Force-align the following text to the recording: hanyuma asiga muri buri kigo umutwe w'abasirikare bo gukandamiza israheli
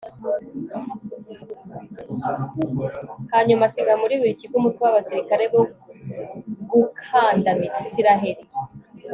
hanyuma 3.33 3.63
asiga 3.65 3.93
muri 4.01 4.13
buri 4.19 4.39
kigo 4.39 4.55
umutwe 4.57 4.81
w'abasirikare 4.85 5.45
bo 5.53 5.61
gukandamiza 6.69 7.77
israheli 7.85 8.43